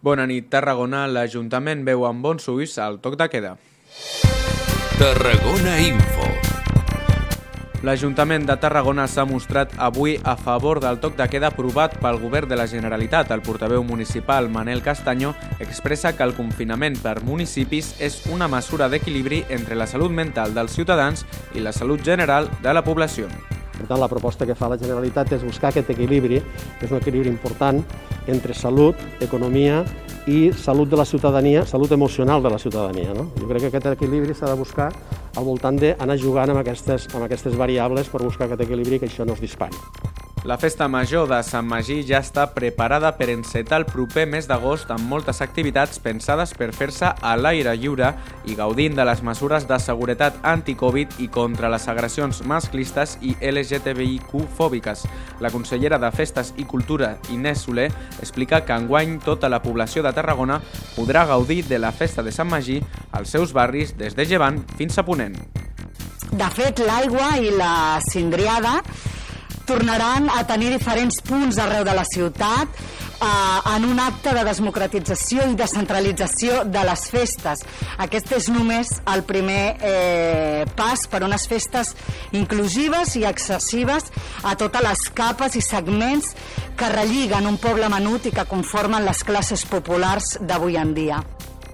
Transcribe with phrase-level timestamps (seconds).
[0.00, 1.06] Bona nit, Tarragona.
[1.10, 3.56] L'Ajuntament veu amb bons ulls el toc de queda.
[4.98, 6.28] Tarragona Info.
[7.82, 12.50] L'Ajuntament de Tarragona s'ha mostrat avui a favor del toc de queda aprovat pel Govern
[12.50, 13.30] de la Generalitat.
[13.34, 19.44] El portaveu municipal, Manel Castanyo, expressa que el confinament per municipis és una mesura d'equilibri
[19.50, 23.30] entre la salut mental dels ciutadans i la salut general de la població.
[23.78, 26.42] Per tant, la proposta que fa la Generalitat és buscar aquest equilibri,
[26.78, 27.80] que és un equilibri important
[28.26, 29.84] entre salut, economia
[30.28, 33.14] i salut de la ciutadania, salut emocional de la ciutadania.
[33.14, 33.30] No?
[33.38, 34.90] Jo crec que aquest equilibri s'ha de buscar
[35.38, 39.24] al voltant d'anar jugant amb aquestes, amb aquestes variables per buscar aquest equilibri que això
[39.24, 40.07] no es dispari.
[40.44, 44.90] La festa major de Sant Magí ja està preparada per encetar el proper mes d'agost
[44.94, 48.12] amb moltes activitats pensades per fer-se a l'aire lliure
[48.46, 55.04] i gaudint de les mesures de seguretat anti-Covid i contra les agressions masclistes i LGTBIQ-fòbiques.
[55.42, 57.90] La consellera de Festes i Cultura, Inés Soler,
[58.22, 60.62] explica que enguany tota la població de Tarragona
[60.94, 62.78] podrà gaudir de la festa de Sant Magí
[63.10, 65.36] als seus barris des de Llevant fins a Ponent.
[66.30, 68.78] De fet, l'aigua i la cindriada
[69.68, 72.68] tornaran a tenir diferents punts arreu de la ciutat
[73.20, 77.64] eh, en un acte de democratització i descentralització de les festes.
[78.00, 81.92] Aquest és només el primer eh, pas per unes festes
[82.32, 84.08] inclusives i accessives
[84.42, 86.32] a totes les capes i segments
[86.78, 91.20] que relliguen un poble menut i que conformen les classes populars d'avui en dia.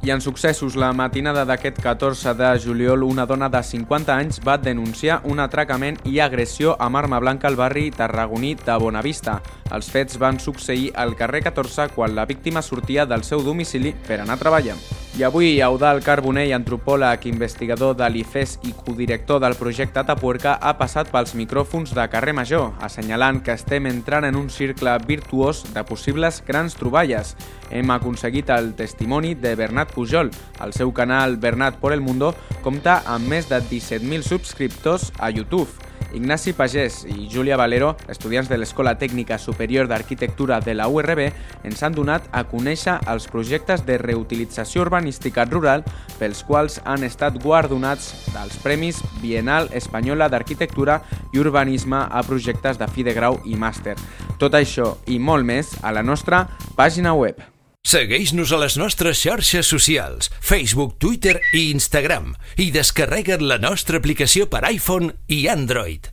[0.00, 4.54] I en successos, la matinada d'aquest 14 de juliol, una dona de 50 anys va
[4.56, 9.40] denunciar un atracament i agressió amb arma blanca al barri tarragoní de Bonavista.
[9.74, 14.22] Els fets van succeir al carrer 14 quan la víctima sortia del seu domicili per
[14.22, 14.78] anar a treballar.
[15.16, 21.10] I avui, Eudal Carbonell, antropòleg, investigador de l'IFES i codirector del projecte Tapuerca, ha passat
[21.10, 26.42] pels micròfons de carrer Major, assenyalant que estem entrant en un circle virtuós de possibles
[26.46, 27.34] grans troballes.
[27.72, 30.30] Hem aconseguit el testimoni de Bernat Pujol.
[30.62, 35.87] El seu canal Bernat por el Mundo compta amb més de 17.000 subscriptors a YouTube.
[36.14, 41.26] Ignasi Pagès i Júlia Valero, estudiants de l'Escola Tècnica Superior d'Arquitectura de la URB,
[41.68, 45.84] ens han donat a conèixer els projectes de reutilització urbanística rural
[46.18, 51.02] pels quals han estat guardonats dels Premis Bienal Espanyola d'Arquitectura
[51.34, 53.98] i Urbanisme a projectes de fi de grau i màster.
[54.40, 56.46] Tot això i molt més a la nostra
[56.76, 57.57] pàgina web.
[57.88, 64.44] Segueix-nos a les nostres xarxes socials, Facebook, Twitter i Instagram i descarrega't la nostra aplicació
[64.52, 66.12] per iPhone i Android.